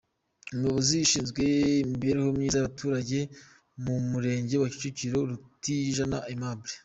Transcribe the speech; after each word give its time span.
Umuyobozi 0.53 0.95
ushinzwe 1.05 1.41
imibereho 1.83 2.29
myiza 2.37 2.55
y’abaturage 2.57 3.19
mu 3.83 3.95
Murenge 4.09 4.55
wa 4.57 4.69
Kicukiro, 4.73 5.17
Rutijana 5.29 6.17
Aimable. 6.31 6.73